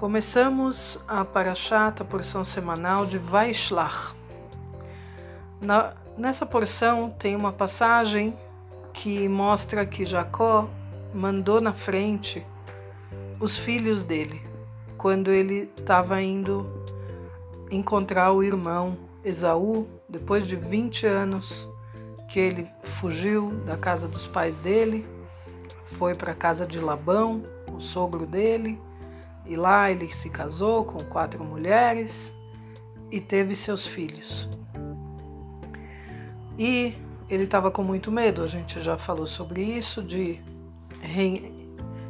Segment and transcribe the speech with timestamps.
[0.00, 4.14] Começamos a Parashat, a porção semanal de Vaishlach.
[5.60, 8.34] Na, nessa porção tem uma passagem
[8.94, 10.70] que mostra que Jacó
[11.12, 12.42] mandou na frente
[13.38, 14.40] os filhos dele,
[14.96, 16.66] quando ele estava indo
[17.70, 21.68] encontrar o irmão Esaú, depois de 20 anos
[22.26, 25.06] que ele fugiu da casa dos pais dele,
[25.84, 28.80] foi para a casa de Labão, o sogro dele,
[29.50, 32.32] e lá ele se casou com quatro mulheres
[33.10, 34.48] e teve seus filhos.
[36.56, 36.94] E
[37.28, 40.40] ele estava com muito medo, a gente já falou sobre isso, de
[41.00, 41.52] re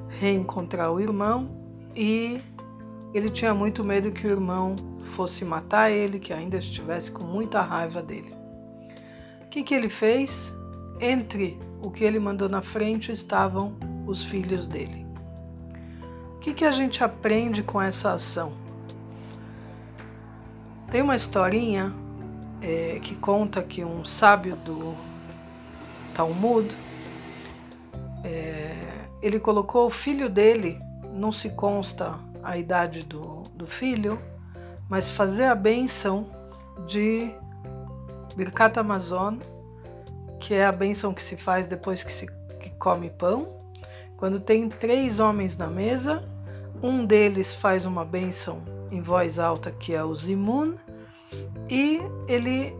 [0.09, 1.49] reencontrar o irmão
[1.97, 2.43] e
[3.15, 7.63] ele tinha muito medo que o irmão fosse matar ele, que ainda estivesse com muita
[7.63, 8.35] raiva dele.
[9.47, 10.53] O que, que ele fez?
[11.01, 13.75] Entre o que ele mandou na frente estavam
[14.07, 15.10] os filhos dele.
[16.41, 18.55] O que, que a gente aprende com essa ação?
[20.91, 21.93] Tem uma historinha
[22.63, 24.97] é, que conta que um sábio do
[26.15, 26.75] Talmud
[28.25, 28.75] é,
[29.21, 30.81] ele colocou o filho dele,
[31.13, 34.19] não se consta a idade do, do filho,
[34.89, 36.27] mas fazer a benção
[36.87, 37.35] de
[38.35, 39.37] Birkat Amazon,
[40.41, 42.27] que é a benção que se faz depois que se
[42.59, 43.60] que come pão,
[44.21, 46.23] quando tem três homens na mesa,
[46.83, 50.75] um deles faz uma bênção em voz alta, que é o Zimun,
[51.71, 52.77] e ele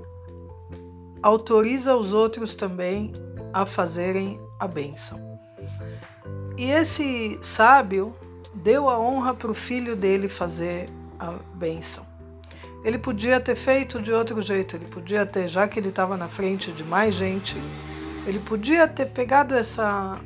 [1.23, 3.13] autoriza os outros também
[3.55, 5.19] a fazerem a bênção.
[6.59, 8.15] E esse sábio
[8.55, 12.05] deu a honra para o filho dele fazer a bênção.
[12.85, 16.29] Ele podia ter feito de outro jeito, ele podia ter, já que ele estava na
[16.29, 17.57] frente de mais gente,
[18.27, 20.21] ele podia ter pegado essa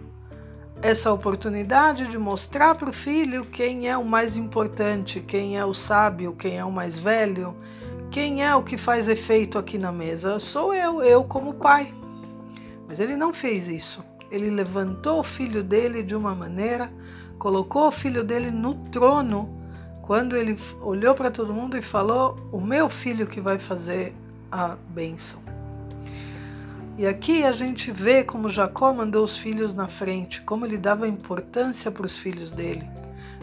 [0.85, 5.73] essa oportunidade de mostrar para o filho quem é o mais importante, quem é o
[5.73, 7.57] sábio, quem é o mais velho,
[8.11, 10.39] quem é o que faz efeito aqui na mesa.
[10.39, 11.95] Sou eu, eu como pai.
[12.87, 14.05] Mas ele não fez isso.
[14.31, 16.93] Ele levantou o filho dele de uma maneira,
[17.39, 19.49] colocou o filho dele no trono,
[20.03, 24.15] quando ele olhou para todo mundo e falou: O meu filho que vai fazer
[24.53, 25.54] a bênção.
[26.97, 31.09] E aqui a gente vê como Jacó mandou os filhos na frente, como ele dava
[31.09, 32.89] importância para os filhos dele,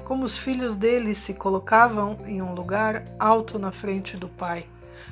[0.05, 4.65] como os filhos dele se colocavam em um lugar alto na frente do pai,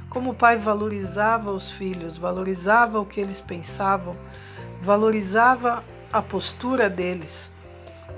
[0.10, 4.16] como o pai valorizava os filhos, valorizava o que eles pensavam,
[4.82, 7.52] valorizava a postura deles.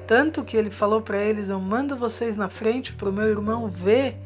[0.05, 3.69] Tanto que ele falou para eles: Eu mando vocês na frente para o meu irmão
[3.69, 4.17] ver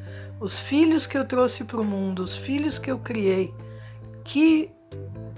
[0.41, 3.53] os filhos que eu trouxe para o mundo, os filhos que eu criei.
[4.23, 4.71] Que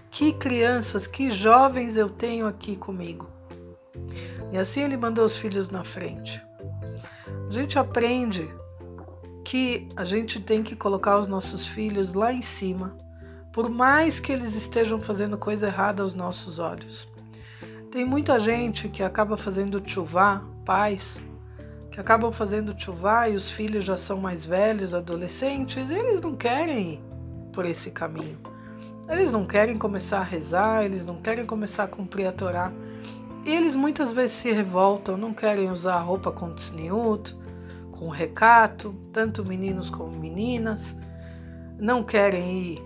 [0.09, 3.27] que crianças, que jovens eu tenho aqui comigo.
[4.51, 6.41] E assim ele mandou os filhos na frente.
[7.49, 8.49] A gente aprende
[9.43, 12.97] que a gente tem que colocar os nossos filhos lá em cima,
[13.53, 17.07] por mais que eles estejam fazendo coisa errada aos nossos olhos.
[17.91, 21.21] Tem muita gente que acaba fazendo chuvá, pais,
[21.91, 26.93] que acabam fazendo chuvá e os filhos já são mais velhos, adolescentes, eles não querem
[26.93, 26.99] ir
[27.53, 28.37] por esse caminho.
[29.09, 32.71] Eles não querem começar a rezar, eles não querem começar a cumprir a Torá.
[33.45, 37.33] E eles muitas vezes se revoltam, não querem usar roupa com tsniut,
[37.91, 40.93] com recato, tanto meninos como meninas,
[41.79, 42.81] não querem ir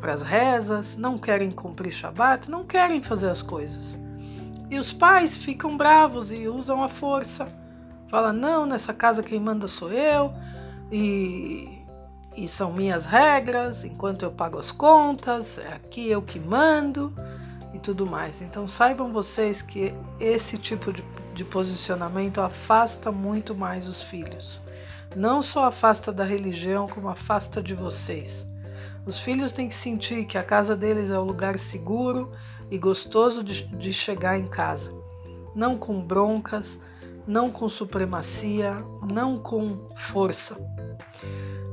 [0.00, 3.96] para as rezas, não querem cumprir Shabat, não querem fazer as coisas.
[4.68, 7.48] E os pais ficam bravos e usam a força.
[8.08, 10.32] Fala, não, nessa casa quem manda sou eu,
[10.90, 11.77] e
[12.44, 17.12] e são minhas regras, enquanto eu pago as contas, é aqui eu que mando
[17.74, 18.40] e tudo mais.
[18.40, 21.02] Então saibam vocês que esse tipo de,
[21.34, 24.60] de posicionamento afasta muito mais os filhos.
[25.16, 28.46] Não só afasta da religião, como afasta de vocês.
[29.04, 32.30] Os filhos têm que sentir que a casa deles é um lugar seguro
[32.70, 34.92] e gostoso de, de chegar em casa.
[35.54, 36.78] Não com broncas,
[37.26, 40.56] não com supremacia, não com força.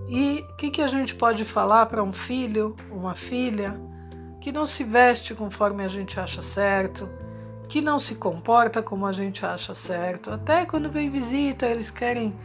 [0.07, 3.79] E o que, que a gente pode falar para um filho, uma filha,
[4.39, 7.09] que não se veste conforme a gente acha certo,
[7.67, 10.31] que não se comporta como a gente acha certo.
[10.31, 12.35] Até quando vem visita, eles querem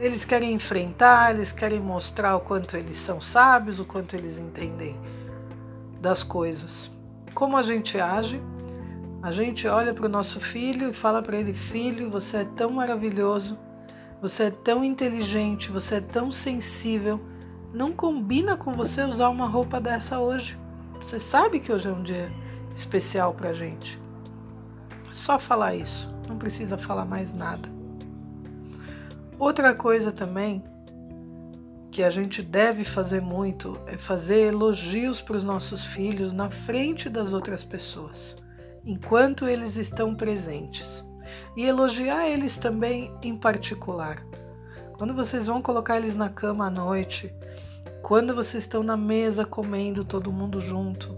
[0.00, 4.96] eles querem enfrentar, eles querem mostrar o quanto eles são sábios, o quanto eles entendem
[6.00, 6.88] das coisas.
[7.34, 8.40] Como a gente age?
[9.20, 12.70] A gente olha para o nosso filho e fala para ele: Filho, você é tão
[12.70, 13.58] maravilhoso
[14.20, 17.20] você é tão inteligente, você é tão sensível.
[17.72, 20.58] Não combina com você usar uma roupa dessa hoje.
[21.00, 22.30] Você sabe que hoje é um dia
[22.74, 24.00] especial pra gente.
[25.12, 27.68] Só falar isso, não precisa falar mais nada.
[29.38, 30.64] Outra coisa também
[31.92, 37.08] que a gente deve fazer muito é fazer elogios para os nossos filhos na frente
[37.08, 38.36] das outras pessoas,
[38.84, 41.04] enquanto eles estão presentes.
[41.56, 44.24] E elogiar eles também em particular.
[44.96, 47.32] Quando vocês vão colocar eles na cama à noite,
[48.02, 51.16] quando vocês estão na mesa comendo todo mundo junto,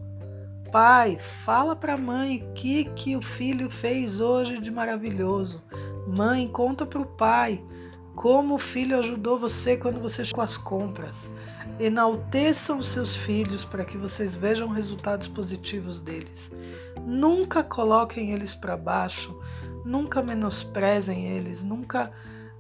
[0.71, 5.63] pai, fala para mãe o que que o filho fez hoje de maravilhoso.
[6.07, 7.63] Mãe, conta para o pai
[8.15, 11.31] como o filho ajudou você quando você com as compras.
[11.79, 16.51] Enalteçam seus filhos para que vocês vejam resultados positivos deles.
[17.07, 19.35] Nunca coloquem eles para baixo,
[19.85, 22.13] nunca menosprezem eles, nunca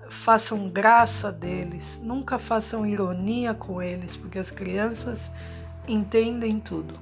[0.08, 5.31] façam graça deles, nunca façam ironia com eles, porque as crianças
[5.87, 6.94] entendem tudo.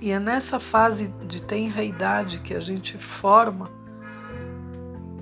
[0.00, 3.68] E é nessa fase de tenra idade que a gente forma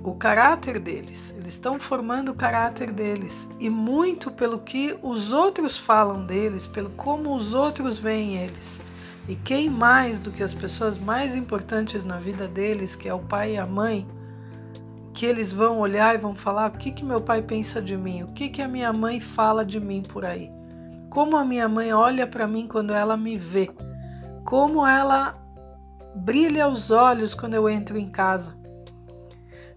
[0.03, 1.33] o caráter deles.
[1.35, 6.91] Eles estão formando o caráter deles e muito pelo que os outros falam deles, pelo
[6.91, 8.79] como os outros veem eles.
[9.27, 13.19] E quem mais do que as pessoas mais importantes na vida deles, que é o
[13.19, 14.07] pai e a mãe,
[15.17, 18.21] que eles vão olhar e vão falar o que, que meu pai pensa de mim,
[18.21, 20.51] o que, que a minha mãe fala de mim por aí,
[21.09, 23.67] como a minha mãe olha para mim quando ela me vê,
[24.45, 25.33] como ela
[26.13, 28.55] brilha os olhos quando eu entro em casa.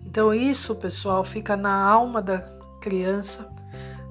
[0.05, 2.41] Então, isso, pessoal, fica na alma da
[2.79, 3.51] criança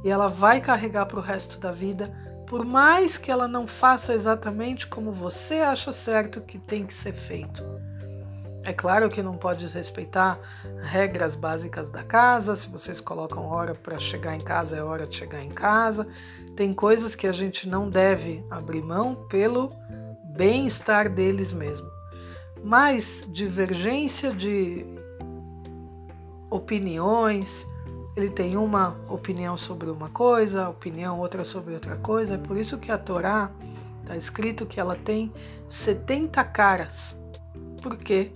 [0.04, 2.12] e ela vai carregar para o resto da vida,
[2.48, 7.14] por mais que ela não faça exatamente como você acha certo que tem que ser
[7.14, 7.64] feito.
[8.64, 10.40] É claro que não pode desrespeitar
[10.82, 12.56] regras básicas da casa.
[12.56, 16.08] Se vocês colocam hora para chegar em casa, é hora de chegar em casa.
[16.56, 19.72] Tem coisas que a gente não deve abrir mão pelo
[20.24, 21.88] bem-estar deles mesmo.
[22.64, 24.86] Mas divergência de
[26.50, 27.66] opiniões,
[28.16, 32.36] ele tem uma opinião sobre uma coisa, opinião outra sobre outra coisa.
[32.36, 33.50] É por isso que a Torá
[34.02, 35.32] está escrito que ela tem
[35.68, 37.16] 70 caras.
[37.82, 38.34] Por quê?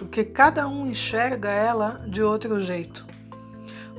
[0.00, 3.06] Porque cada um enxerga ela de outro jeito.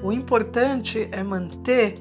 [0.02, 2.00] O importante é manter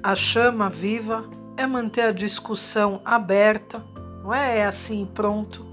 [0.00, 3.84] a chama viva, é manter a discussão aberta,
[4.22, 5.66] não é, é assim pronto.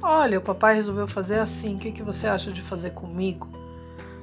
[0.00, 3.48] Olha, o papai resolveu fazer assim, o que, que você acha de fazer comigo?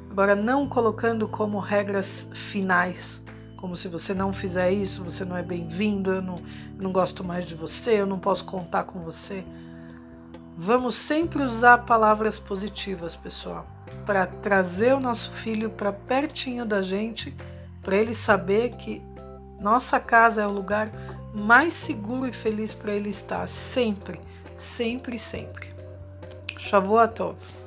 [0.09, 3.21] Agora, não colocando como regras finais,
[3.57, 6.35] como se você não fizer isso, você não é bem-vindo, eu não,
[6.77, 9.43] não gosto mais de você, eu não posso contar com você.
[10.57, 13.65] Vamos sempre usar palavras positivas, pessoal,
[14.05, 17.35] para trazer o nosso filho para pertinho da gente,
[17.81, 19.01] para ele saber que
[19.59, 20.89] nossa casa é o lugar
[21.33, 24.19] mais seguro e feliz para ele estar, sempre,
[24.57, 25.67] sempre, sempre.
[26.57, 27.64] Shavuot Tov.